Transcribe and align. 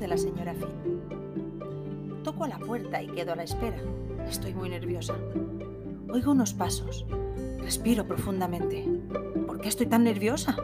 de 0.00 0.08
la 0.08 0.16
señora 0.16 0.54
Finn. 0.54 2.22
Toco 2.24 2.44
a 2.44 2.48
la 2.48 2.58
puerta 2.58 3.02
y 3.02 3.08
quedo 3.08 3.32
a 3.32 3.36
la 3.36 3.42
espera. 3.42 3.78
Estoy 4.28 4.54
muy 4.54 4.68
nerviosa. 4.68 5.14
Oigo 6.10 6.32
unos 6.32 6.54
pasos. 6.54 7.04
Respiro 7.58 8.06
profundamente. 8.06 8.88
¿Por 9.46 9.60
qué 9.60 9.68
estoy 9.68 9.86
tan 9.86 10.04
nerviosa? 10.04 10.56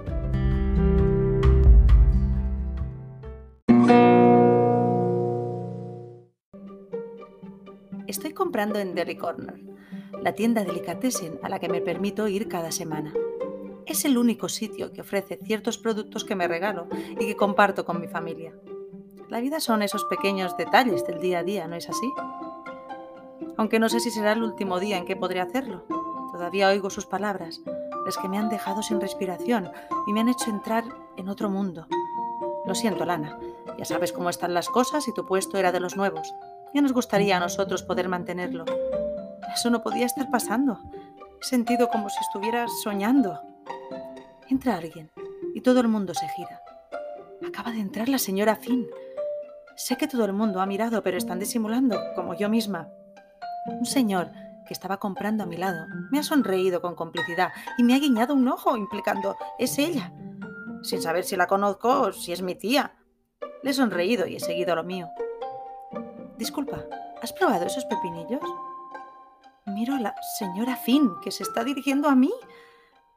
Estoy 8.06 8.32
comprando 8.32 8.78
en 8.78 8.94
Deli 8.94 9.16
Corner, 9.16 9.60
la 10.22 10.32
tienda 10.32 10.64
delicatessen 10.64 11.38
a 11.42 11.48
la 11.48 11.58
que 11.58 11.68
me 11.68 11.82
permito 11.82 12.28
ir 12.28 12.48
cada 12.48 12.72
semana. 12.72 13.12
Es 13.84 14.04
el 14.04 14.16
único 14.16 14.48
sitio 14.48 14.92
que 14.92 15.02
ofrece 15.02 15.38
ciertos 15.44 15.76
productos 15.76 16.24
que 16.24 16.34
me 16.34 16.48
regalo 16.48 16.88
y 17.12 17.26
que 17.26 17.36
comparto 17.36 17.84
con 17.84 18.00
mi 18.00 18.08
familia. 18.08 18.54
La 19.28 19.40
vida 19.40 19.60
son 19.60 19.82
esos 19.82 20.04
pequeños 20.06 20.56
detalles 20.56 21.06
del 21.06 21.20
día 21.20 21.40
a 21.40 21.42
día, 21.42 21.68
¿no 21.68 21.76
es 21.76 21.90
así? 21.90 22.10
Aunque 23.58 23.78
no 23.78 23.90
sé 23.90 24.00
si 24.00 24.10
será 24.10 24.32
el 24.32 24.42
último 24.42 24.80
día 24.80 24.96
en 24.96 25.04
que 25.04 25.16
podré 25.16 25.40
hacerlo. 25.40 25.84
Todavía 26.32 26.68
oigo 26.68 26.88
sus 26.88 27.04
palabras, 27.04 27.60
las 28.06 28.16
que 28.16 28.28
me 28.28 28.38
han 28.38 28.48
dejado 28.48 28.82
sin 28.82 29.02
respiración 29.02 29.70
y 30.06 30.14
me 30.14 30.20
han 30.20 30.30
hecho 30.30 30.48
entrar 30.48 30.84
en 31.18 31.28
otro 31.28 31.50
mundo. 31.50 31.86
Lo 32.64 32.74
siento, 32.74 33.04
Lana. 33.04 33.38
Ya 33.76 33.84
sabes 33.84 34.12
cómo 34.12 34.30
están 34.30 34.54
las 34.54 34.70
cosas 34.70 35.06
y 35.08 35.12
tu 35.12 35.26
puesto 35.26 35.58
era 35.58 35.72
de 35.72 35.80
los 35.80 35.94
nuevos. 35.94 36.34
Ya 36.72 36.80
nos 36.80 36.94
gustaría 36.94 37.36
a 37.36 37.40
nosotros 37.40 37.82
poder 37.82 38.08
mantenerlo. 38.08 38.64
Eso 39.54 39.68
no 39.68 39.82
podía 39.82 40.06
estar 40.06 40.30
pasando. 40.30 40.80
He 41.40 41.44
sentido 41.44 41.88
como 41.88 42.08
si 42.08 42.18
estuviera 42.20 42.66
soñando. 42.82 43.40
Entra 44.48 44.76
alguien 44.76 45.10
y 45.54 45.60
todo 45.60 45.80
el 45.80 45.88
mundo 45.88 46.14
se 46.14 46.28
gira. 46.28 46.62
Acaba 47.46 47.72
de 47.72 47.80
entrar 47.80 48.08
la 48.08 48.18
señora 48.18 48.56
Finn. 48.56 48.86
Sé 49.78 49.96
que 49.96 50.08
todo 50.08 50.24
el 50.24 50.32
mundo 50.32 50.60
ha 50.60 50.66
mirado, 50.66 51.04
pero 51.04 51.16
están 51.16 51.38
disimulando, 51.38 52.00
como 52.16 52.34
yo 52.34 52.48
misma. 52.48 52.88
Un 53.66 53.86
señor 53.86 54.32
que 54.66 54.74
estaba 54.74 54.98
comprando 54.98 55.44
a 55.44 55.46
mi 55.46 55.56
lado 55.56 55.86
me 56.10 56.18
ha 56.18 56.24
sonreído 56.24 56.82
con 56.82 56.96
complicidad 56.96 57.52
y 57.78 57.84
me 57.84 57.94
ha 57.94 58.00
guiñado 58.00 58.34
un 58.34 58.48
ojo, 58.48 58.76
implicando, 58.76 59.36
es 59.56 59.78
ella, 59.78 60.12
sin 60.82 61.00
saber 61.00 61.22
si 61.22 61.36
la 61.36 61.46
conozco 61.46 62.00
o 62.00 62.12
si 62.12 62.32
es 62.32 62.42
mi 62.42 62.56
tía. 62.56 62.96
Le 63.62 63.70
he 63.70 63.72
sonreído 63.72 64.26
y 64.26 64.34
he 64.34 64.40
seguido 64.40 64.74
lo 64.74 64.82
mío. 64.82 65.10
Disculpa, 66.36 66.84
¿has 67.22 67.32
probado 67.32 67.66
esos 67.66 67.84
pepinillos? 67.84 68.42
Miro 69.66 69.94
a 69.94 70.00
la 70.00 70.14
señora 70.40 70.74
Finn, 70.74 71.08
que 71.22 71.30
se 71.30 71.44
está 71.44 71.62
dirigiendo 71.62 72.08
a 72.08 72.16
mí. 72.16 72.32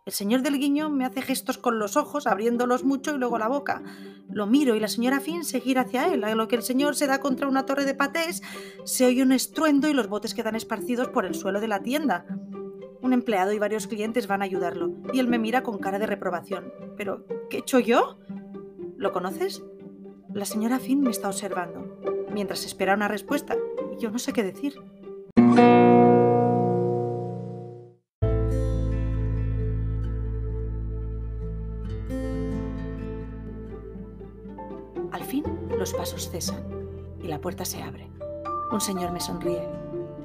El 0.03 0.13
señor 0.13 0.41
del 0.41 0.57
guiño 0.57 0.89
me 0.89 1.05
hace 1.05 1.21
gestos 1.21 1.59
con 1.59 1.77
los 1.77 1.95
ojos, 1.95 2.25
abriéndolos 2.25 2.83
mucho 2.83 3.13
y 3.13 3.19
luego 3.19 3.37
la 3.37 3.47
boca. 3.47 3.83
Lo 4.31 4.47
miro 4.47 4.73
y 4.75 4.79
la 4.79 4.87
señora 4.87 5.19
Finn 5.19 5.45
se 5.45 5.59
gira 5.59 5.81
hacia 5.81 6.11
él, 6.11 6.23
a 6.23 6.33
lo 6.33 6.47
que 6.47 6.55
el 6.55 6.63
señor 6.63 6.95
se 6.95 7.05
da 7.05 7.19
contra 7.19 7.47
una 7.47 7.67
torre 7.67 7.85
de 7.85 7.93
patés, 7.93 8.41
se 8.83 9.05
oye 9.05 9.21
un 9.21 9.31
estruendo 9.31 9.87
y 9.87 9.93
los 9.93 10.07
botes 10.07 10.33
quedan 10.33 10.55
esparcidos 10.55 11.09
por 11.09 11.27
el 11.27 11.35
suelo 11.35 11.61
de 11.61 11.67
la 11.67 11.83
tienda. 11.83 12.25
Un 13.01 13.13
empleado 13.13 13.53
y 13.53 13.59
varios 13.59 13.85
clientes 13.85 14.25
van 14.25 14.41
a 14.41 14.45
ayudarlo, 14.45 14.91
y 15.13 15.19
él 15.19 15.27
me 15.27 15.37
mira 15.37 15.61
con 15.61 15.77
cara 15.77 15.99
de 15.99 16.07
reprobación. 16.07 16.73
¿Pero 16.97 17.27
qué 17.51 17.57
he 17.57 17.59
hecho 17.59 17.79
yo? 17.79 18.17
¿Lo 18.97 19.11
conoces? 19.11 19.63
La 20.33 20.45
señora 20.45 20.79
Finn 20.79 21.01
me 21.01 21.11
está 21.11 21.27
observando, 21.27 21.99
mientras 22.33 22.65
espera 22.65 22.95
una 22.95 23.07
respuesta, 23.07 23.55
y 23.95 24.01
yo 24.01 24.09
no 24.09 24.17
sé 24.17 24.33
qué 24.33 24.41
decir. 24.41 24.81
Los 35.81 35.93
pasos 35.95 36.29
cesan 36.29 36.63
y 37.23 37.27
la 37.27 37.41
puerta 37.41 37.65
se 37.65 37.81
abre. 37.81 38.07
Un 38.71 38.79
señor 38.79 39.11
me 39.11 39.19
sonríe. 39.19 39.67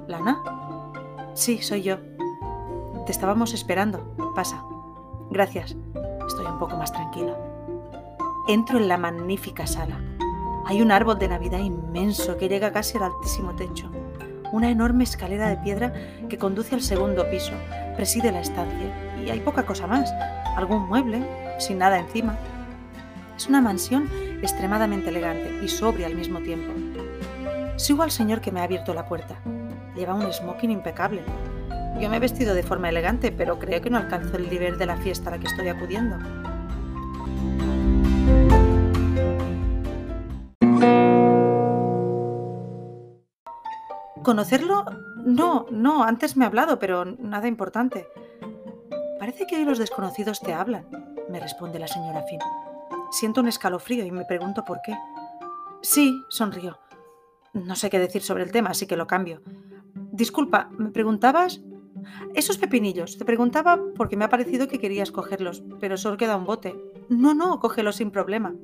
¿Lana? 0.06 0.42
Sí, 1.32 1.62
soy 1.62 1.82
yo. 1.82 1.96
Te 3.06 3.12
estábamos 3.12 3.54
esperando. 3.54 4.14
Pasa. 4.34 4.62
Gracias. 5.30 5.74
Estoy 6.26 6.44
un 6.44 6.58
poco 6.58 6.76
más 6.76 6.92
tranquila. 6.92 7.34
Entro 8.48 8.76
en 8.76 8.86
la 8.86 8.98
magnífica 8.98 9.66
sala. 9.66 9.98
Hay 10.66 10.82
un 10.82 10.92
árbol 10.92 11.18
de 11.18 11.28
Navidad 11.28 11.60
inmenso 11.60 12.36
que 12.36 12.50
llega 12.50 12.70
casi 12.70 12.98
al 12.98 13.04
altísimo 13.04 13.56
techo. 13.56 13.90
Una 14.52 14.70
enorme 14.70 15.04
escalera 15.04 15.48
de 15.48 15.56
piedra 15.56 15.94
que 16.28 16.36
conduce 16.36 16.74
al 16.74 16.82
segundo 16.82 17.30
piso. 17.30 17.54
Preside 17.96 18.30
la 18.30 18.40
estancia. 18.40 19.24
Y 19.24 19.30
hay 19.30 19.40
poca 19.40 19.64
cosa 19.64 19.86
más. 19.86 20.12
Algún 20.54 20.86
mueble, 20.86 21.26
sin 21.58 21.78
nada 21.78 21.98
encima. 21.98 22.36
Es 23.38 23.48
una 23.48 23.62
mansión 23.62 24.10
extremadamente 24.42 25.10
elegante 25.10 25.64
y 25.64 25.68
sobria 25.68 26.06
al 26.06 26.14
mismo 26.14 26.40
tiempo. 26.40 26.72
Sigo 27.76 28.02
al 28.02 28.10
señor 28.10 28.40
que 28.40 28.52
me 28.52 28.60
ha 28.60 28.64
abierto 28.64 28.94
la 28.94 29.06
puerta. 29.06 29.36
Lleva 29.94 30.14
un 30.14 30.32
smoking 30.32 30.70
impecable. 30.70 31.22
Yo 32.00 32.08
me 32.10 32.16
he 32.16 32.20
vestido 32.20 32.54
de 32.54 32.62
forma 32.62 32.88
elegante, 32.88 33.32
pero 33.32 33.58
creo 33.58 33.80
que 33.80 33.90
no 33.90 33.98
alcanzo 33.98 34.36
el 34.36 34.50
nivel 34.50 34.78
de 34.78 34.86
la 34.86 34.96
fiesta 34.96 35.28
a 35.28 35.32
la 35.32 35.38
que 35.38 35.46
estoy 35.46 35.68
acudiendo. 35.68 36.18
¿Conocerlo? 44.22 44.84
No, 45.24 45.66
no, 45.70 46.02
antes 46.02 46.36
me 46.36 46.44
ha 46.44 46.48
hablado, 46.48 46.78
pero 46.78 47.04
nada 47.04 47.46
importante. 47.46 48.08
Parece 49.18 49.46
que 49.46 49.56
hoy 49.56 49.64
los 49.64 49.78
desconocidos 49.78 50.40
te 50.40 50.52
hablan, 50.52 50.86
me 51.30 51.40
responde 51.40 51.78
la 51.78 51.88
señora 51.88 52.22
Finn. 52.22 52.40
Siento 53.10 53.40
un 53.40 53.48
escalofrío 53.48 54.04
y 54.04 54.10
me 54.10 54.24
pregunto 54.24 54.64
por 54.64 54.80
qué. 54.82 54.94
Sí, 55.82 56.22
sonrió. 56.28 56.78
No 57.52 57.76
sé 57.76 57.88
qué 57.90 57.98
decir 57.98 58.22
sobre 58.22 58.42
el 58.42 58.52
tema, 58.52 58.70
así 58.70 58.86
que 58.86 58.96
lo 58.96 59.06
cambio. 59.06 59.42
Disculpa, 59.94 60.68
¿me 60.78 60.90
preguntabas? 60.90 61.60
Esos 62.34 62.58
pepinillos. 62.58 63.16
Te 63.16 63.24
preguntaba 63.24 63.80
porque 63.96 64.16
me 64.16 64.24
ha 64.24 64.28
parecido 64.28 64.68
que 64.68 64.78
querías 64.78 65.10
cogerlos, 65.10 65.62
pero 65.80 65.96
solo 65.96 66.16
queda 66.16 66.36
un 66.36 66.44
bote. 66.44 66.74
No, 67.08 67.34
no, 67.34 67.60
cógelos 67.60 67.96
sin 67.96 68.10
problema. 68.10 68.54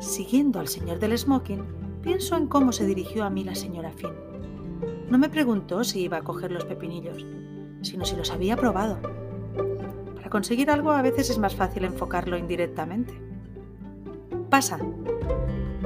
Siguiendo 0.00 0.60
al 0.60 0.68
señor 0.68 0.98
del 0.98 1.18
smoking, 1.18 1.64
pienso 2.02 2.36
en 2.36 2.46
cómo 2.46 2.72
se 2.72 2.86
dirigió 2.86 3.24
a 3.24 3.30
mí 3.30 3.42
la 3.44 3.54
señora 3.54 3.92
Finn. 3.92 4.35
No 5.08 5.18
me 5.18 5.28
preguntó 5.28 5.84
si 5.84 6.00
iba 6.00 6.16
a 6.16 6.22
coger 6.22 6.50
los 6.50 6.64
pepinillos, 6.64 7.24
sino 7.82 8.04
si 8.04 8.16
los 8.16 8.32
había 8.32 8.56
probado. 8.56 8.98
Para 10.16 10.30
conseguir 10.30 10.68
algo 10.70 10.90
a 10.90 11.02
veces 11.02 11.30
es 11.30 11.38
más 11.38 11.54
fácil 11.54 11.84
enfocarlo 11.84 12.36
indirectamente. 12.36 13.14
Pasa. 14.50 14.78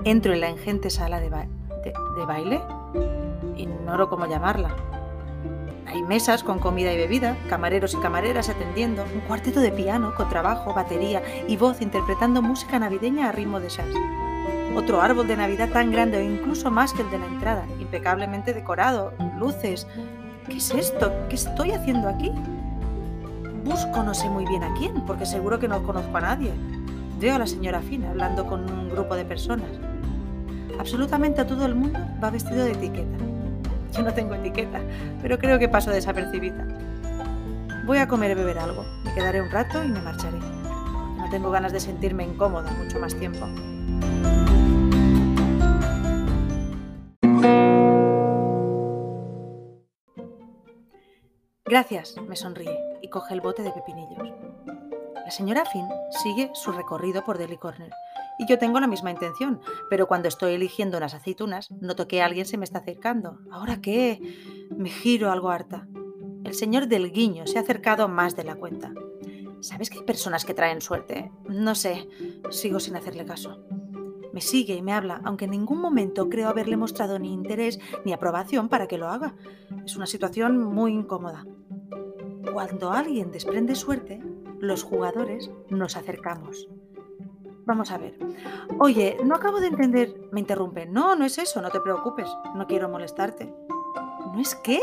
Entro 0.04 0.32
en 0.32 0.41
la 0.41 0.48
ingente 0.48 0.88
sala 0.88 1.20
de, 1.20 1.28
de 1.28 2.26
baile. 2.26 2.62
Ignoro 3.56 4.09
cómo 4.09 4.26
llamarla. 4.26 4.75
Hay 5.86 6.03
mesas 6.03 6.42
con 6.42 6.59
comida 6.59 6.92
y 6.92 6.97
bebida, 6.97 7.36
camareros 7.48 7.92
y 7.94 7.98
camareras 7.98 8.48
atendiendo, 8.48 9.04
un 9.12 9.20
cuarteto 9.20 9.60
de 9.60 9.72
piano 9.72 10.14
con 10.14 10.30
trabajo, 10.30 10.72
batería 10.72 11.22
y 11.47 11.56
voz 11.56 11.82
interpretando 11.82 12.41
música 12.41 12.78
navideña 12.78 13.28
a 13.28 13.32
ritmo 13.32 13.60
de 13.60 13.69
jazz 13.69 13.88
otro 14.76 15.00
árbol 15.00 15.26
de 15.26 15.36
Navidad 15.36 15.70
tan 15.70 15.91
grande 15.91 16.19
o 16.19 16.22
incluso 16.22 16.70
más 16.70 16.92
que 16.92 17.03
el 17.03 17.10
de 17.10 17.19
la 17.19 17.26
entrada, 17.26 17.66
impecablemente 17.90 18.54
decorado, 18.54 19.12
luces. 19.36 19.84
¿Qué 20.48 20.58
es 20.58 20.70
esto? 20.70 21.12
¿Qué 21.28 21.34
estoy 21.34 21.72
haciendo 21.72 22.08
aquí? 22.08 22.30
Busco 23.64 24.04
no 24.04 24.14
sé 24.14 24.28
muy 24.30 24.46
bien 24.46 24.62
a 24.62 24.72
quién, 24.74 25.04
porque 25.06 25.26
seguro 25.26 25.58
que 25.58 25.66
no 25.66 25.82
conozco 25.82 26.16
a 26.16 26.20
nadie. 26.20 26.52
Veo 27.18 27.34
a 27.34 27.41
la 27.41 27.48
señora 27.48 27.80
Fina 27.80 28.10
hablando 28.10 28.47
con 28.47 28.70
un 28.70 28.91
grupo 28.91 29.16
de 29.16 29.24
personas. 29.24 29.68
Absolutamente 30.78 31.41
a 31.41 31.47
todo 31.48 31.66
el 31.66 31.74
mundo 31.74 31.98
va 32.22 32.30
vestido 32.30 32.65
de 32.65 32.72
etiqueta. 32.72 33.18
Yo 33.92 34.03
no 34.03 34.15
tengo 34.15 34.34
etiqueta, 34.34 34.80
pero 35.20 35.36
creo 35.36 35.59
que 35.59 35.68
paso 35.68 35.91
desapercibida. 35.91 36.65
Voy 37.86 37.98
a 37.98 38.06
comer 38.06 38.30
y 38.30 38.34
beber 38.34 38.60
algo. 38.60 38.84
Me 39.04 39.12
quedaré 39.15 39.42
un 39.42 39.50
rato 39.50 39.82
y 39.82 39.88
me 39.88 40.00
marcharé. 40.00 40.38
No 40.38 41.28
tengo 41.28 41.50
ganas 41.50 41.72
de 41.72 41.80
sentirme 41.80 42.22
incómoda 42.22 42.70
mucho 42.70 43.00
más 43.00 43.16
tiempo. 43.16 43.48
Gracias, 51.70 52.16
me 52.26 52.34
sonríe 52.34 52.76
y 53.00 53.06
coge 53.06 53.32
el 53.32 53.40
bote 53.40 53.62
de 53.62 53.70
pepinillos. 53.70 54.34
La 55.14 55.30
señora 55.30 55.64
Finn 55.64 55.86
sigue 56.24 56.50
su 56.52 56.72
recorrido 56.72 57.24
por 57.24 57.38
Deli 57.38 57.58
Corner 57.58 57.92
y 58.40 58.46
yo 58.48 58.58
tengo 58.58 58.80
la 58.80 58.88
misma 58.88 59.12
intención, 59.12 59.60
pero 59.88 60.08
cuando 60.08 60.26
estoy 60.26 60.54
eligiendo 60.54 60.96
unas 60.96 61.14
aceitunas, 61.14 61.70
noto 61.80 62.08
que 62.08 62.22
alguien 62.22 62.44
se 62.44 62.58
me 62.58 62.64
está 62.64 62.80
acercando. 62.80 63.38
¿Ahora 63.52 63.80
qué? 63.80 64.20
Me 64.76 64.90
giro 64.90 65.30
algo 65.30 65.50
harta. 65.50 65.86
El 66.42 66.54
señor 66.54 66.88
del 66.88 67.12
guiño 67.12 67.46
se 67.46 67.58
ha 67.58 67.60
acercado 67.60 68.08
más 68.08 68.34
de 68.34 68.42
la 68.42 68.56
cuenta. 68.56 68.92
¿Sabes 69.60 69.90
que 69.90 69.98
hay 69.98 70.04
personas 70.04 70.44
que 70.44 70.54
traen 70.54 70.80
suerte? 70.80 71.30
No 71.48 71.76
sé, 71.76 72.08
sigo 72.50 72.80
sin 72.80 72.96
hacerle 72.96 73.24
caso. 73.24 73.62
Me 74.32 74.40
sigue 74.40 74.74
y 74.74 74.82
me 74.82 74.92
habla, 74.92 75.20
aunque 75.24 75.44
en 75.44 75.52
ningún 75.52 75.80
momento 75.80 76.28
creo 76.28 76.48
haberle 76.48 76.76
mostrado 76.76 77.20
ni 77.20 77.32
interés 77.32 77.78
ni 78.04 78.12
aprobación 78.12 78.68
para 78.68 78.88
que 78.88 78.98
lo 78.98 79.08
haga. 79.08 79.36
Es 79.84 79.94
una 79.94 80.06
situación 80.06 80.58
muy 80.64 80.92
incómoda. 80.92 81.44
Cuando 82.52 82.92
alguien 82.92 83.30
desprende 83.30 83.74
suerte, 83.74 84.22
los 84.58 84.82
jugadores 84.82 85.50
nos 85.68 85.97
acercamos. 85.97 86.68
Vamos 87.66 87.91
a 87.91 87.98
ver. 87.98 88.18
Oye, 88.78 89.16
no 89.24 89.34
acabo 89.34 89.60
de 89.60 89.68
entender. 89.68 90.14
Me 90.32 90.41
interrumpe. 90.41 90.86
No, 90.86 91.14
no 91.14 91.24
es 91.24 91.38
eso, 91.38 91.62
no 91.62 91.70
te 91.70 91.80
preocupes. 91.80 92.28
No 92.54 92.66
quiero 92.66 92.88
molestarte. 92.88 93.54
¿No 94.34 94.41
es 94.41 94.54
qué? 94.56 94.80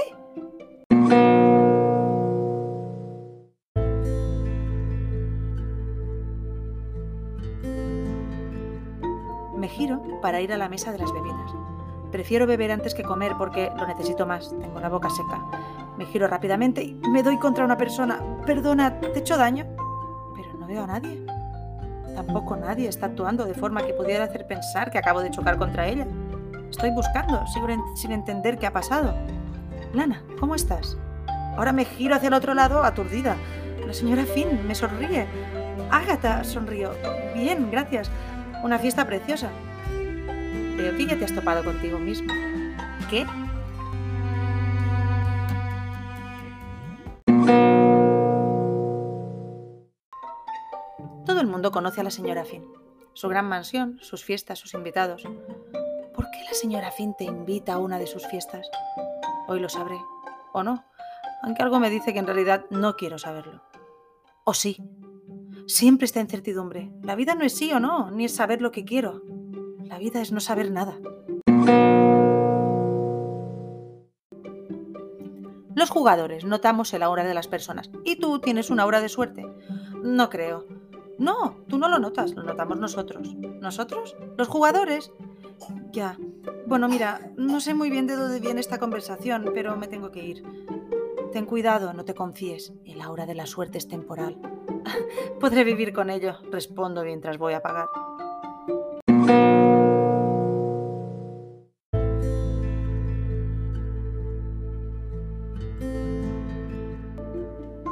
Me 9.58 9.68
giro 9.68 10.02
para 10.22 10.40
ir 10.40 10.54
a 10.54 10.58
la 10.58 10.70
mesa 10.70 10.92
de 10.92 11.00
las 11.00 11.12
bebidas. 11.12 11.52
Prefiero 12.12 12.48
beber 12.48 12.72
antes 12.72 12.94
que 12.94 13.04
comer 13.04 13.34
porque 13.38 13.72
lo 13.76 13.86
necesito 13.86 14.26
más. 14.26 14.56
Tengo 14.60 14.80
la 14.80 14.90
boca 14.90 15.10
seca. 15.10 15.77
Me 15.98 16.06
giro 16.06 16.28
rápidamente 16.28 16.84
y 16.84 16.94
me 17.12 17.24
doy 17.24 17.38
contra 17.38 17.66
una 17.66 17.78
persona. 17.78 18.20
Perdona, 18.46 19.00
¿te 19.00 19.08
he 19.08 19.20
hecho 19.20 19.38
daño? 19.38 19.66
Pero 20.36 20.60
no 20.60 20.68
veo 20.68 20.84
a 20.84 20.88
nadie. 20.88 21.26
Tampoco 22.16 22.56
nadie 22.56 22.88
está 22.88 23.08
actuando 23.08 23.46
de 23.46 23.54
forma 23.54 23.86
que 23.86 23.94
pudiera 23.94 24.24
hacer 24.24 24.46
pensar 24.48 24.92
que 24.92 24.98
acabo 24.98 25.22
de 25.22 25.32
chocar 25.32 25.58
contra 25.58 25.88
ella. 25.88 26.08
Estoy 26.70 26.92
buscando, 26.92 27.46
sigo 27.48 27.68
sin 27.96 28.12
entender 28.12 28.58
qué 28.58 28.68
ha 28.68 28.74
pasado. 28.74 29.14
Lana, 29.94 30.22
¿cómo 30.40 30.56
estás? 30.56 30.98
Ahora 31.56 31.74
me 31.74 31.86
giro 31.86 32.16
hacia 32.16 32.28
el 32.28 32.34
otro 32.34 32.54
lado, 32.54 32.84
aturdida. 32.84 33.36
La 33.86 33.94
señora 33.94 34.26
Finn 34.26 34.68
me 34.68 34.76
sonríe. 34.76 35.26
Ágata, 35.90 36.44
sonrío. 36.44 36.92
Bien, 37.34 37.72
gracias. 37.72 38.12
Una 38.64 38.78
fiesta 38.78 39.06
preciosa. 39.06 39.50
Creo 40.76 40.96
que 40.96 41.08
ya 41.08 41.18
te 41.18 41.26
has 41.26 41.34
topado 41.34 41.64
contigo 41.64 41.98
mismo. 41.98 42.32
¿Qué? 43.10 43.26
Conoce 51.72 52.00
a 52.02 52.04
la 52.04 52.12
señora 52.12 52.46
Finn. 52.46 52.66
Su 53.14 53.28
gran 53.28 53.46
mansión, 53.46 54.00
sus 54.02 54.24
fiestas, 54.24 54.58
sus 54.58 54.74
invitados. 54.74 55.24
¿Por 56.14 56.32
qué 56.32 56.44
la 56.44 56.54
señora 56.54 56.92
Finn 56.92 57.14
te 57.18 57.26
invita 57.26 57.74
a 57.74 57.78
una 57.78 58.00
de 58.00 58.08
sus 58.08 58.26
fiestas? 58.28 58.70
Hoy 59.48 59.60
lo 59.60 59.68
sabré. 59.68 59.98
¿O 60.54 60.64
no? 60.64 60.86
Aunque 61.44 61.62
algo 61.64 61.80
me 61.80 61.90
dice 61.90 62.14
que 62.14 62.20
en 62.20 62.26
realidad 62.26 62.66
no 62.70 62.96
quiero 62.96 63.18
saberlo. 63.18 63.64
¿O 64.46 64.54
sí? 64.54 64.78
Siempre 65.68 66.06
está 66.06 66.22
incertidumbre. 66.22 66.90
La 67.04 67.16
vida 67.16 67.36
no 67.36 67.44
es 67.44 67.54
sí 67.54 67.72
o 67.74 67.80
no, 67.80 68.12
ni 68.12 68.26
es 68.26 68.34
saber 68.34 68.62
lo 68.62 68.72
que 68.72 68.86
quiero. 68.86 69.22
La 69.84 69.98
vida 69.98 70.22
es 70.22 70.32
no 70.32 70.40
saber 70.40 70.72
nada. 70.72 70.98
Los 75.76 75.90
jugadores 75.90 76.46
notamos 76.46 76.94
el 76.94 77.04
aura 77.04 77.26
de 77.26 77.34
las 77.34 77.48
personas. 77.48 77.92
¿Y 78.06 78.16
tú 78.16 78.40
tienes 78.40 78.70
una 78.70 78.84
aura 78.84 79.02
de 79.02 79.10
suerte? 79.10 79.46
No 80.02 80.30
creo. 80.30 80.77
No, 81.20 81.64
tú 81.68 81.78
no 81.78 81.90
lo 81.90 81.98
notas, 82.00 82.34
lo 82.36 82.44
notamos 82.44 82.78
nosotros. 82.80 83.36
¿Nosotros? 83.36 84.16
¿Los 84.38 84.48
jugadores? 84.48 85.12
Ya. 85.92 86.18
Bueno, 86.68 86.88
mira, 86.88 87.32
no 87.38 87.60
sé 87.60 87.74
muy 87.74 87.90
bien 87.90 88.08
de 88.08 88.16
dónde 88.16 88.40
viene 88.40 88.60
esta 88.60 88.78
conversación, 88.78 89.52
pero 89.54 89.76
me 89.76 89.88
tengo 89.88 90.12
que 90.12 90.24
ir. 90.24 90.44
Ten 91.32 91.46
cuidado, 91.46 91.94
no 91.94 92.06
te 92.06 92.14
confíes. 92.14 92.74
El 92.86 93.02
aura 93.02 93.26
de 93.26 93.36
la 93.36 93.48
suerte 93.48 93.78
es 93.78 93.88
temporal. 93.88 94.38
Podré 95.40 95.64
vivir 95.64 95.92
con 95.92 96.10
ello, 96.10 96.38
respondo 96.52 97.04
mientras 97.04 97.38
voy 97.38 97.54
a 97.54 97.62
pagar. 97.62 97.88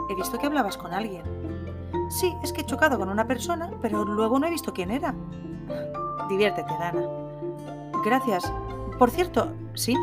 He 0.10 0.16
visto 0.16 0.38
que 0.38 0.46
hablabas 0.46 0.78
con 0.78 0.94
alguien. 0.94 1.55
Sí, 2.16 2.34
es 2.42 2.54
que 2.54 2.62
he 2.62 2.66
chocado 2.66 2.98
con 2.98 3.10
una 3.10 3.28
persona, 3.28 3.70
pero 3.82 4.06
luego 4.06 4.40
no 4.40 4.48
he 4.48 4.50
visto 4.50 4.74
quién 4.74 4.90
era. 4.90 5.14
Diviértete, 6.30 6.72
Dana. 6.80 7.04
Gracias. 8.06 8.50
Por 8.98 9.12
cierto, 9.12 9.52
¿sí? 9.74 9.98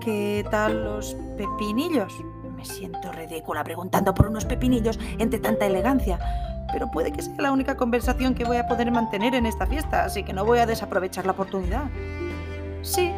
¿Qué 0.00 0.44
tal 0.50 0.82
los 0.82 1.14
pepinillos? 1.36 2.12
Me 2.56 2.64
siento 2.64 3.12
ridícula 3.12 3.62
preguntando 3.62 4.12
por 4.12 4.26
unos 4.26 4.44
pepinillos 4.44 4.98
entre 5.18 5.38
tanta 5.38 5.64
elegancia, 5.64 6.18
pero 6.72 6.90
puede 6.90 7.12
que 7.12 7.22
sea 7.22 7.36
la 7.38 7.52
única 7.52 7.76
conversación 7.76 8.34
que 8.34 8.44
voy 8.44 8.56
a 8.56 8.66
poder 8.66 8.90
mantener 8.90 9.36
en 9.36 9.46
esta 9.46 9.66
fiesta, 9.66 10.04
así 10.04 10.24
que 10.24 10.32
no 10.32 10.44
voy 10.44 10.58
a 10.58 10.66
desaprovechar 10.66 11.24
la 11.24 11.32
oportunidad. 11.32 11.84
Sí, 12.82 13.12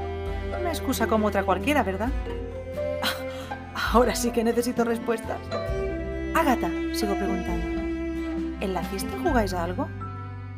una 0.61 0.69
excusa 0.69 1.07
como 1.07 1.29
otra 1.29 1.43
cualquiera, 1.45 1.83
¿verdad? 1.83 2.11
Ahora 3.95 4.15
sí 4.15 4.31
que 4.31 4.45
necesito 4.45 4.85
respuestas. 4.85 5.39
Sigo 6.93 7.15
preguntando. 7.15 7.81
¿En 8.61 8.75
la 8.75 8.83
fiesta 8.83 9.17
jugáis 9.23 9.55
algo? 9.55 9.87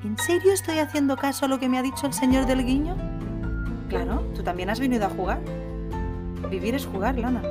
¿En 0.02 0.16
serio 0.16 0.52
estoy 0.54 0.78
haciendo 0.78 1.14
caso 1.14 1.44
a 1.44 1.48
lo 1.48 1.58
que 1.58 1.68
me 1.68 1.78
ha 1.78 1.82
dicho 1.82 2.06
el 2.06 2.14
señor 2.14 2.46
del 2.46 2.64
guiño? 2.64 2.96
Claro, 3.90 4.22
tú 4.34 4.42
también 4.42 4.70
has 4.70 4.80
venido 4.80 5.04
a 5.04 5.10
jugar. 5.10 5.42
Vivir 6.48 6.74
es 6.74 6.86
jugar, 6.86 7.18
Lana. 7.18 7.42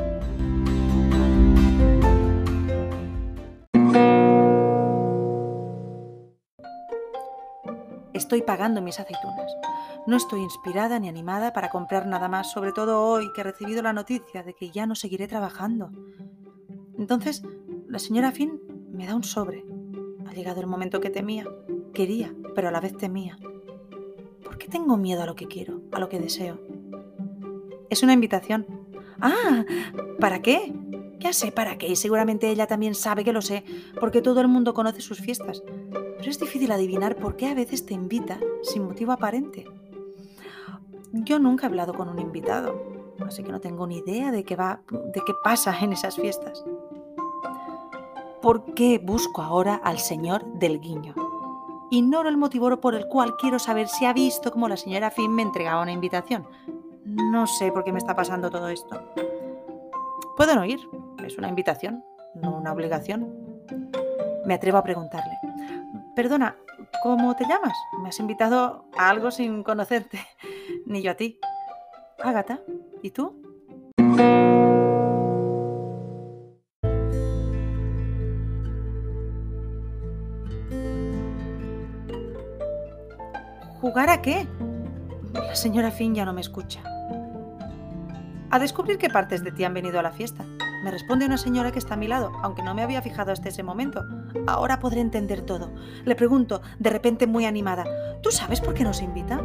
Estoy 8.14 8.42
pagando 8.42 8.82
mis 8.82 9.00
aceitunas. 9.00 9.56
No 10.08 10.18
estoy 10.18 10.42
inspirada 10.42 10.98
ni 10.98 11.08
animada 11.08 11.54
para 11.54 11.70
comprar 11.70 12.08
nada 12.08 12.28
más, 12.30 12.52
sobre 12.52 12.72
todo 12.72 13.06
hoy 13.06 13.32
que 13.34 13.42
he 13.42 13.44
recibido 13.44 13.84
la 13.84 13.94
noticia 13.94 14.42
de 14.42 14.56
que 14.56 14.72
ya 14.72 14.88
no 14.88 14.96
seguiré 14.96 15.28
trabajando. 15.28 15.92
Entonces, 16.98 17.44
la 17.94 18.00
señora 18.00 18.32
Finn 18.32 18.60
me 18.92 19.06
da 19.06 19.16
un 19.16 19.24
sobre. 19.24 19.64
Ha 20.26 20.34
llegado 20.34 20.60
el 20.60 20.66
momento 20.66 21.00
que 21.00 21.12
temía. 21.12 21.46
Quería, 21.94 22.34
pero 22.56 22.70
a 22.70 22.72
la 22.72 22.80
vez 22.80 22.98
temía. 22.98 23.38
¿Por 24.44 24.58
qué 24.58 24.68
tengo 24.68 24.98
miedo 24.98 25.22
a 25.22 25.28
lo 25.28 25.36
que 25.36 25.46
quiero, 25.46 25.80
a 25.92 26.00
lo 26.00 26.10
que 26.10 26.20
deseo? 26.20 26.60
Es 27.92 28.02
una 28.02 28.14
invitación. 28.14 28.66
Ah, 29.22 29.64
¿para 30.20 30.42
qué? 30.42 30.74
Ya 31.20 31.34
sé 31.34 31.52
para 31.52 31.78
qué 31.78 31.88
y 31.88 31.96
seguramente 31.96 32.50
ella 32.50 32.66
también 32.66 32.96
sabe 32.96 33.24
que 33.24 33.32
lo 33.32 33.44
sé, 33.44 33.64
porque 34.00 34.24
todo 34.24 34.42
el 34.42 34.48
mundo 34.48 34.74
conoce 34.74 35.02
sus 35.02 35.20
fiestas. 35.20 35.62
Pero 35.92 36.32
es 36.32 36.40
difícil 36.40 36.72
adivinar 36.72 37.16
por 37.16 37.36
qué 37.36 37.46
a 37.46 37.54
veces 37.54 37.86
te 37.86 37.94
invita 37.94 38.40
sin 38.64 38.86
motivo 38.86 39.12
aparente. 39.12 39.68
Yo 41.12 41.38
nunca 41.38 41.68
he 41.68 41.70
hablado 41.70 41.94
con 41.94 42.10
un 42.10 42.18
invitado, 42.18 43.14
así 43.20 43.44
que 43.44 43.52
no 43.52 43.62
tengo 43.62 43.86
ni 43.86 43.98
idea 43.98 44.32
de 44.32 44.44
qué 44.44 44.56
va, 44.56 44.82
de 44.90 45.22
qué 45.24 45.34
pasa 45.44 45.78
en 45.80 45.94
esas 45.94 46.16
fiestas. 46.16 46.66
¿Por 48.44 48.74
qué 48.74 49.00
busco 49.00 49.42
ahora 49.42 49.76
al 49.76 50.00
señor 50.00 50.44
del 50.56 50.82
guiño? 50.82 51.16
Ignoro 51.92 52.28
el 52.28 52.36
motivo 52.36 52.76
por 52.82 52.94
el 52.94 53.08
cual 53.08 53.38
quiero 53.38 53.58
saber 53.58 53.88
si 53.88 54.04
ha 54.04 54.12
visto 54.12 54.52
cómo 54.52 54.68
la 54.68 54.76
señora 54.76 55.12
Finn 55.12 55.32
me 55.32 55.44
entregaba 55.44 55.82
una 55.82 55.94
invitación. 55.94 56.46
No 57.06 57.48
sé 57.48 57.72
por 57.72 57.86
qué 57.86 57.94
me 57.94 58.00
está 58.00 58.18
pasando 58.18 58.52
todo 58.52 58.68
esto. 58.68 59.02
Puedo 60.36 60.56
no 60.56 60.66
ir, 60.66 60.82
es 61.26 61.38
una 61.38 61.48
invitación, 61.48 62.04
no 62.36 62.58
una 62.58 62.74
obligación. 62.74 63.34
Me 64.46 64.56
atrevo 64.56 64.78
a 64.78 64.84
preguntarle. 64.84 65.38
Perdona, 66.14 66.58
¿cómo 67.02 67.38
te 67.38 67.46
llamas? 67.46 67.78
Me 68.02 68.10
has 68.10 68.20
invitado 68.20 68.84
a 68.98 69.08
algo 69.08 69.32
sin 69.32 69.64
conocerte, 69.64 70.20
ni 70.86 71.02
yo 71.02 71.12
a 71.12 71.16
ti. 71.16 71.40
Ágata, 72.22 72.60
¿y 73.02 73.12
tú? 73.12 73.42
¿Jugar 83.84 84.10
a 84.10 84.22
qué? 84.22 84.48
La 85.34 85.56
señora 85.56 85.92
Finn 85.92 86.16
ya 86.16 86.24
no 86.24 86.32
me 86.32 86.40
escucha. 86.40 86.82
A 88.50 88.58
descubrir 88.58 88.98
qué 88.98 89.10
partes 89.10 89.44
de 89.44 89.52
ti 89.52 89.66
han 89.66 89.74
venido 89.74 90.00
a 90.00 90.02
la 90.02 90.14
fiesta. 90.14 90.46
Me 90.86 90.90
responde 90.90 91.26
una 91.26 91.38
señora 91.38 91.74
que 91.74 91.80
está 91.80 91.96
a 91.96 91.98
mi 91.98 92.08
lado, 92.08 92.32
aunque 92.44 92.64
no 92.64 92.74
me 92.74 92.82
había 92.82 93.02
fijado 93.02 93.34
hasta 93.34 93.50
ese 93.50 93.62
momento. 93.62 94.06
Ahora 94.48 94.80
podré 94.80 95.02
entender 95.02 95.42
todo. 95.42 95.70
Le 96.06 96.16
pregunto, 96.16 96.62
de 96.80 96.92
repente 96.92 97.28
muy 97.28 97.46
animada, 97.46 97.84
¿tú 98.22 98.32
sabes 98.32 98.62
por 98.62 98.74
qué 98.74 98.86
nos 98.86 99.02
invita? 99.02 99.42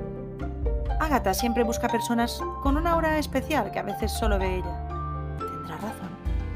Agatha 1.00 1.35
siempre 1.35 1.64
busca 1.64 1.88
personas 1.88 2.40
con 2.62 2.76
una 2.76 2.92
aura 2.92 3.18
especial 3.18 3.73
que 3.73 3.80
a 3.80 3.83
veces 3.83 4.12
solo 4.12 4.38
ve 4.38 4.59
ella. 4.59 5.37
Tendrá 5.37 5.78
razón. 5.78 6.11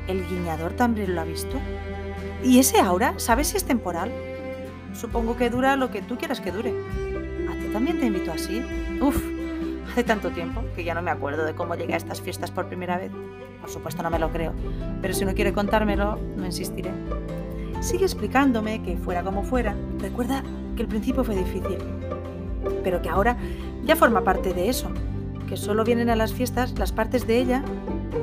¿El 0.07 0.25
guiñador 0.29 0.75
también 0.75 1.17
lo 1.17 1.21
ha 1.21 1.25
visto? 1.25 1.59
¿Y 2.45 2.61
ese 2.61 2.79
aura, 2.79 3.15
sabes 3.17 3.49
si 3.49 3.57
es 3.57 3.65
temporal? 3.65 4.13
Supongo 4.95 5.37
que 5.37 5.51
dura 5.51 5.75
lo 5.75 5.91
que 5.91 6.01
tú 6.01 6.17
quieras 6.17 6.41
que 6.41 6.53
dure. 6.53 7.12
¿A 7.73 7.75
ti 7.75 7.79
también 7.79 7.99
te 8.01 8.07
invito 8.07 8.33
así? 8.33 8.63
Uf, 9.01 9.17
Hace 9.93 10.05
tanto 10.05 10.31
tiempo 10.31 10.63
que 10.75 10.85
ya 10.85 10.95
no 10.95 11.03
me 11.03 11.11
acuerdo 11.11 11.45
de 11.45 11.55
cómo 11.55 11.75
llegué 11.75 11.95
a 11.95 11.97
estas 11.97 12.21
fiestas 12.21 12.51
por 12.51 12.67
primera 12.67 12.99
vez. 12.99 13.11
Por 13.61 13.71
supuesto 13.71 14.03
no 14.03 14.11
me 14.11 14.19
lo 14.19 14.31
creo, 14.31 14.53
pero 15.03 15.13
si 15.13 15.25
no 15.25 15.35
quiere 15.35 15.53
contármelo, 15.53 16.19
no 16.37 16.47
insistiré. 16.47 16.91
Sigue 17.81 18.05
explicándome 18.05 18.83
que 18.83 18.97
fuera 18.97 19.23
como 19.23 19.43
fuera, 19.43 19.75
recuerda 19.99 20.43
que 20.77 20.83
el 20.83 20.89
principio 20.89 21.25
fue 21.25 21.37
difícil, 21.37 21.79
pero 22.83 23.03
que 23.03 23.11
ahora 23.11 23.37
ya 23.85 23.97
forma 23.97 24.23
parte 24.23 24.55
de 24.55 24.69
eso, 24.69 24.91
que 25.49 25.57
solo 25.57 25.85
vienen 25.85 26.09
a 26.09 26.17
las 26.17 26.33
fiestas 26.33 26.79
las 26.79 26.93
partes 26.93 27.27
de 27.27 27.39
ella 27.39 27.63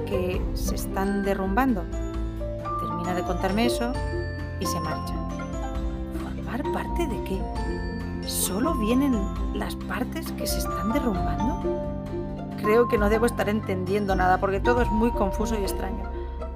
que 0.07 0.41
se 0.55 0.75
están 0.75 1.23
derrumbando. 1.23 1.83
Termina 2.79 3.13
de 3.13 3.21
contarme 3.21 3.65
eso 3.65 3.93
y 4.59 4.65
se 4.65 4.79
marcha. 4.79 5.13
¿Formar 6.23 6.63
parte 6.73 7.05
de 7.07 7.23
qué? 7.25 7.88
¿Solo 8.29 8.75
vienen 8.75 9.19
las 9.55 9.75
partes 9.75 10.31
que 10.33 10.45
se 10.45 10.59
están 10.59 10.93
derrumbando? 10.93 11.63
Creo 12.61 12.87
que 12.87 12.99
no 12.99 13.09
debo 13.09 13.25
estar 13.25 13.49
entendiendo 13.49 14.15
nada 14.15 14.39
porque 14.39 14.59
todo 14.59 14.83
es 14.83 14.87
muy 14.89 15.09
confuso 15.09 15.59
y 15.59 15.63
extraño. 15.63 16.03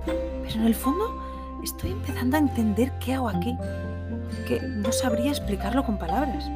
Pero 0.06 0.54
en 0.54 0.68
el 0.68 0.76
fondo 0.76 1.20
estoy 1.64 1.92
empezando 1.92 2.38
a 2.38 2.40
entender 2.40 2.94
qué 3.00 3.16
hago 3.16 3.28
aquí, 3.28 3.58
que 4.48 4.62
no 4.62 4.92
sabría 4.92 5.32
explicarlo 5.32 5.84
con 5.84 5.98
palabras. 5.98 6.48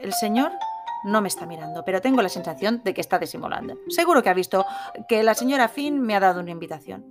El 0.00 0.12
señor 0.12 0.52
no 1.04 1.22
me 1.22 1.28
está 1.28 1.46
mirando, 1.46 1.82
pero 1.82 2.02
tengo 2.02 2.20
la 2.20 2.28
sensación 2.28 2.82
de 2.84 2.92
que 2.92 3.00
está 3.00 3.18
disimulando. 3.18 3.78
Seguro 3.88 4.22
que 4.22 4.28
ha 4.28 4.34
visto 4.34 4.66
que 5.08 5.22
la 5.22 5.34
señora 5.34 5.68
Finn 5.68 5.98
me 6.02 6.14
ha 6.14 6.20
dado 6.20 6.40
una 6.40 6.50
invitación. 6.50 7.06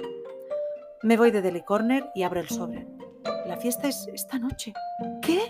Me 1.02 1.16
voy 1.16 1.32
de 1.32 1.42
Deli 1.42 1.62
Corner 1.62 2.12
y 2.14 2.24
abro 2.24 2.42
el 2.42 2.50
sobre. 2.50 2.86
La 3.46 3.56
fiesta 3.56 3.88
es 3.88 4.10
esta 4.14 4.38
noche. 4.38 4.74
¿Qué? 5.22 5.42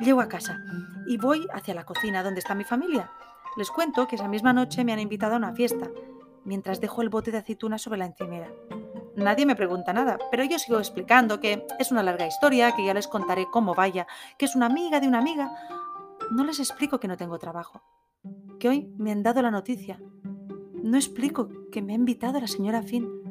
Llego 0.00 0.20
a 0.20 0.28
casa 0.28 0.58
y 1.06 1.16
voy 1.16 1.46
hacia 1.52 1.74
la 1.74 1.84
cocina 1.84 2.22
donde 2.22 2.40
está 2.40 2.54
mi 2.54 2.64
familia. 2.64 3.10
Les 3.56 3.70
cuento 3.70 4.06
que 4.06 4.16
esa 4.16 4.28
misma 4.28 4.52
noche 4.52 4.84
me 4.84 4.92
han 4.92 5.00
invitado 5.00 5.34
a 5.34 5.38
una 5.38 5.54
fiesta, 5.54 5.88
mientras 6.44 6.80
dejo 6.80 7.00
el 7.00 7.08
bote 7.08 7.30
de 7.30 7.38
aceitunas 7.38 7.80
sobre 7.80 7.98
la 7.98 8.06
encimera. 8.06 8.50
Nadie 9.16 9.46
me 9.46 9.56
pregunta 9.56 9.92
nada, 9.92 10.18
pero 10.30 10.44
yo 10.44 10.58
sigo 10.58 10.78
explicando 10.78 11.40
que 11.40 11.64
es 11.78 11.90
una 11.90 12.02
larga 12.02 12.26
historia, 12.26 12.72
que 12.72 12.84
ya 12.84 12.92
les 12.92 13.08
contaré 13.08 13.46
cómo 13.50 13.74
vaya, 13.74 14.06
que 14.36 14.44
es 14.44 14.54
una 14.56 14.66
amiga 14.66 15.00
de 15.00 15.08
una 15.08 15.18
amiga, 15.18 15.56
no 16.30 16.44
les 16.44 16.58
explico 16.58 17.00
que 17.00 17.08
no 17.08 17.16
tengo 17.16 17.38
trabajo, 17.38 17.82
que 18.58 18.68
hoy 18.68 18.92
me 18.98 19.12
han 19.12 19.22
dado 19.22 19.40
la 19.40 19.50
noticia. 19.50 20.00
No 20.82 20.96
explico 20.98 21.48
que 21.72 21.80
me 21.80 21.92
ha 21.92 21.96
invitado 21.96 22.40
la 22.40 22.46
señora 22.46 22.82
Finn. 22.82 23.23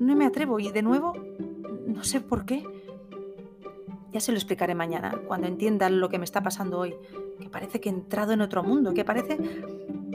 No 0.00 0.16
me 0.16 0.26
atrevo 0.26 0.60
y 0.60 0.70
de 0.70 0.82
nuevo, 0.82 1.12
no 1.86 2.04
sé 2.04 2.20
por 2.20 2.44
qué. 2.44 2.64
Ya 4.12 4.20
se 4.20 4.32
lo 4.32 4.38
explicaré 4.38 4.74
mañana, 4.74 5.20
cuando 5.26 5.46
entiendan 5.46 6.00
lo 6.00 6.08
que 6.08 6.18
me 6.18 6.24
está 6.24 6.42
pasando 6.42 6.78
hoy, 6.78 6.94
que 7.40 7.50
parece 7.50 7.80
que 7.80 7.88
he 7.88 7.92
entrado 7.92 8.32
en 8.32 8.40
otro 8.40 8.62
mundo, 8.62 8.94
que 8.94 9.04
parece 9.04 9.38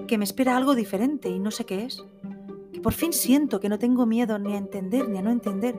que 0.08 0.18
me 0.18 0.24
espera 0.24 0.58
algo 0.58 0.74
diferente 0.76 1.30
y 1.30 1.40
no 1.40 1.52
sé 1.52 1.66
qué 1.66 1.86
es. 1.86 2.04
Que 2.72 2.82
por 2.82 2.94
fin 2.94 3.14
siento 3.14 3.60
que 3.60 3.70
no 3.70 3.78
tengo 3.78 4.06
miedo 4.06 4.40
ni 4.40 4.54
a 4.54 4.58
entender 4.58 5.08
ni 5.08 5.20
a 5.20 5.22
no 5.22 5.32
entender, 5.32 5.76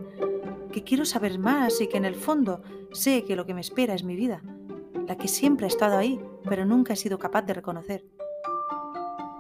que 0.73 0.85
quiero 0.85 1.05
saber 1.05 1.39
más 1.39 1.81
y 1.81 1.89
que 1.89 1.97
en 1.97 2.05
el 2.05 2.15
fondo 2.15 2.63
sé 2.93 3.25
que 3.25 3.37
lo 3.37 3.47
que 3.47 3.55
me 3.55 3.61
espera 3.61 3.95
es 3.95 4.05
mi 4.05 4.17
vida, 4.17 4.43
la 5.09 5.17
que 5.17 5.29
siempre 5.29 5.67
ha 5.67 5.69
estado 5.69 5.97
ahí, 5.97 6.21
pero 6.49 6.65
nunca 6.65 6.93
he 6.93 6.97
sido 6.97 7.19
capaz 7.19 7.43
de 7.43 7.55
reconocer. 7.55 8.05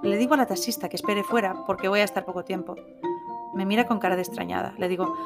Le 0.02 0.16
digo 0.18 0.34
a 0.34 0.36
la 0.36 0.46
taxista 0.46 0.88
que 0.88 0.96
espere 0.96 1.22
fuera 1.22 1.64
porque 1.66 1.88
voy 1.88 2.00
a 2.00 2.04
estar 2.04 2.24
poco 2.24 2.44
tiempo. 2.44 2.74
Me 3.54 3.64
mira 3.64 3.86
con 3.86 3.98
cara 3.98 4.16
de 4.16 4.22
extrañada. 4.22 4.74
Le 4.78 4.88
digo, 4.88 5.16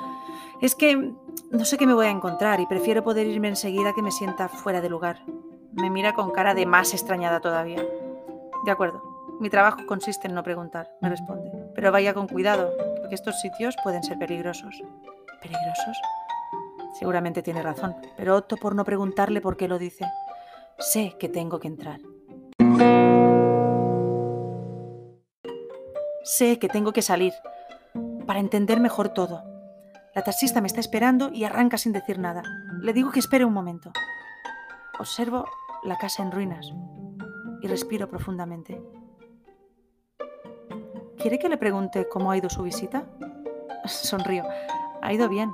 es 0.61 0.75
que 0.75 0.97
no 1.51 1.65
sé 1.65 1.79
qué 1.79 1.87
me 1.87 1.95
voy 1.95 2.07
a 2.07 2.11
encontrar 2.11 2.61
y 2.61 2.67
prefiero 2.67 3.03
poder 3.03 3.27
irme 3.27 3.49
enseguida 3.49 3.93
que 3.95 4.03
me 4.03 4.11
sienta 4.11 4.49
fuera 4.49 4.81
de 4.81 4.89
lugar. 4.89 5.21
Me 5.73 5.91
mira 5.91 6.15
con 6.15 6.31
cara 6.31 6.55
de 6.55 6.67
más 6.67 6.93
extrañada 6.93 7.41
todavía. 7.41 7.85
De 8.65 8.71
acuerdo, 8.71 9.03
mi 9.41 9.51
trabajo 9.51 9.87
consiste 9.87 10.27
en 10.27 10.35
no 10.35 10.43
preguntar, 10.43 10.91
me 11.01 11.09
responde. 11.09 11.51
Pero 11.75 11.93
vaya 11.93 12.13
con 12.13 12.27
cuidado, 12.27 12.71
porque 13.01 13.15
estos 13.15 13.41
sitios 13.41 13.77
pueden 13.83 14.03
ser 14.03 14.19
peligrosos. 14.19 14.83
¿Peligrosos? 15.41 15.97
Seguramente 16.99 17.43
tiene 17.43 17.63
razón, 17.63 17.95
pero 18.17 18.37
opto 18.37 18.57
por 18.57 18.75
no 18.75 18.85
preguntarle 18.85 19.41
por 19.41 19.57
qué 19.57 19.69
lo 19.69 19.79
dice. 19.79 20.05
Sé 20.79 21.15
que 21.19 21.29
tengo 21.29 21.61
que 21.61 21.69
entrar. 21.69 22.01
Sé 26.25 26.59
que 26.59 26.69
tengo 26.69 26.93
que 26.93 27.03
salir 27.03 27.33
para 28.29 28.41
entender 28.41 28.79
mejor 28.79 29.09
todo. 29.09 29.43
La 30.15 30.23
taxista 30.23 30.61
me 30.61 30.67
está 30.67 30.81
esperando 30.81 31.31
y 31.33 31.45
arranca 31.45 31.79
sin 31.79 31.95
decir 31.95 32.19
nada. 32.19 32.43
Le 32.83 32.93
digo 32.93 33.11
que 33.11 33.21
espere 33.21 33.47
un 33.47 33.55
momento. 33.55 33.91
Observo 34.99 35.47
la 35.83 35.97
casa 35.97 36.23
en 36.23 36.31
ruinas 36.31 36.71
y 37.63 37.69
respiro 37.69 38.11
profundamente. 38.11 38.83
¿Quiere 41.17 41.39
que 41.39 41.49
le 41.49 41.57
pregunte 41.57 42.07
cómo 42.07 42.31
ha 42.31 42.37
ido 42.37 42.51
su 42.51 42.63
visita? 42.63 43.09
Sonrío. 43.87 44.45
Ha 45.01 45.11
ido 45.15 45.31
bien. 45.31 45.51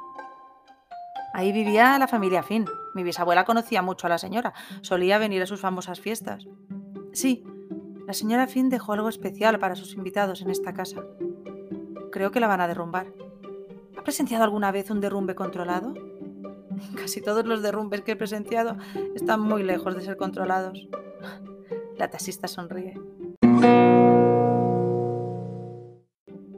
Ahí 1.33 1.53
vivía 1.53 1.97
la 2.01 2.09
familia 2.09 2.43
Finn. 2.43 2.65
Mi 2.97 3.05
bisabuela 3.05 3.45
conocía 3.45 3.83
mucho 3.83 4.09
a 4.09 4.11
la 4.11 4.19
señora. 4.19 4.53
Solía 4.81 5.19
venir 5.19 5.41
a 5.43 5.47
sus 5.47 5.61
famosas 5.61 6.01
fiestas. 6.01 6.45
Sí, 7.13 7.45
la 8.09 8.15
señora 8.15 8.49
Finn 8.49 8.69
dejó 8.69 8.95
algo 8.95 9.09
especial 9.09 9.61
para 9.61 9.77
sus 9.77 9.95
invitados 9.95 10.43
en 10.43 10.51
esta 10.51 10.73
casa. 10.75 11.05
Creo 12.15 12.31
que 12.31 12.39
la 12.39 12.47
van 12.47 12.61
a 12.61 12.69
derrumbar. 12.69 13.09
¿Ha 13.99 14.05
presenciado 14.05 14.45
alguna 14.45 14.71
vez 14.71 14.89
un 14.89 15.01
derrumbe 15.01 15.35
controlado? 15.35 15.95
Casi 16.97 17.21
todos 17.21 17.45
los 17.45 17.61
derrumbes 17.61 18.03
que 18.03 18.13
he 18.13 18.17
presenciado 18.17 18.77
están 19.17 19.41
muy 19.41 19.65
lejos 19.65 19.97
de 19.97 20.03
ser 20.03 20.17
controlados. 20.17 20.87
La 21.99 22.11
taxista 22.11 22.47
sonríe. 22.47 22.95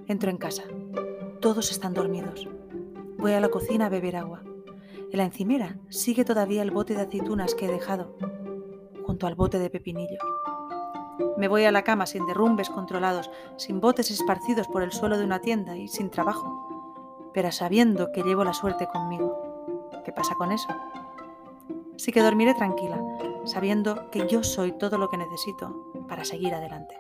Entro 0.06 0.28
en 0.30 0.36
casa. 0.36 0.64
Todos 1.40 1.70
están 1.70 1.94
dormidos. 1.94 2.46
Voy 3.16 3.32
a 3.32 3.40
la 3.40 3.48
cocina 3.48 3.86
a 3.86 3.88
beber 3.88 4.16
agua. 4.16 4.42
En 5.10 5.16
la 5.16 5.24
encimera 5.24 5.78
sigue 5.88 6.26
todavía 6.26 6.60
el 6.60 6.70
bote 6.70 6.94
de 6.94 7.00
aceitunas 7.00 7.54
que 7.54 7.64
he 7.64 7.72
dejado, 7.72 8.14
junto 9.04 9.26
al 9.26 9.36
bote 9.36 9.58
de 9.58 9.70
pepinillos. 9.70 10.20
Me 11.36 11.48
voy 11.48 11.64
a 11.64 11.72
la 11.72 11.82
cama 11.82 12.06
sin 12.06 12.26
derrumbes 12.26 12.70
controlados, 12.70 13.30
sin 13.56 13.80
botes 13.80 14.10
esparcidos 14.10 14.68
por 14.68 14.82
el 14.82 14.92
suelo 14.92 15.18
de 15.18 15.24
una 15.24 15.40
tienda 15.40 15.76
y 15.76 15.88
sin 15.88 16.10
trabajo, 16.10 17.30
pero 17.32 17.52
sabiendo 17.52 18.12
que 18.12 18.22
llevo 18.22 18.44
la 18.44 18.54
suerte 18.54 18.86
conmigo. 18.86 19.36
¿Qué 20.04 20.12
pasa 20.12 20.34
con 20.34 20.52
eso? 20.52 20.68
Sí 21.96 22.12
que 22.12 22.22
dormiré 22.22 22.54
tranquila, 22.54 23.00
sabiendo 23.44 24.10
que 24.10 24.26
yo 24.28 24.42
soy 24.42 24.72
todo 24.72 24.98
lo 24.98 25.08
que 25.08 25.16
necesito 25.16 25.92
para 26.08 26.24
seguir 26.24 26.54
adelante. 26.54 26.96